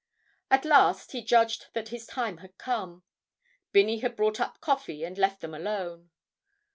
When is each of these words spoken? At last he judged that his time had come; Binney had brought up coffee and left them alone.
At 0.49 0.65
last 0.65 1.11
he 1.11 1.23
judged 1.23 1.67
that 1.73 1.89
his 1.89 2.07
time 2.07 2.37
had 2.39 2.57
come; 2.57 3.03
Binney 3.71 3.99
had 3.99 4.15
brought 4.15 4.39
up 4.39 4.59
coffee 4.59 5.03
and 5.03 5.15
left 5.15 5.41
them 5.41 5.53
alone. 5.53 6.09